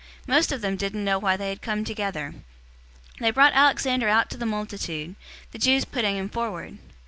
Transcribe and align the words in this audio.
Most 0.25 0.51
of 0.51 0.61
them 0.61 0.77
didn't 0.77 1.03
know 1.05 1.19
why 1.19 1.37
they 1.37 1.49
had 1.49 1.61
come 1.61 1.83
together. 1.85 2.31
019:033 3.19 3.19
They 3.19 3.29
brought 3.29 3.53
Alexander 3.53 4.09
out 4.09 4.33
of 4.33 4.39
the 4.39 4.47
multitude, 4.47 5.13
the 5.51 5.59
Jews 5.59 5.85
putting 5.85 6.17
him 6.17 6.27
forward. 6.27 6.79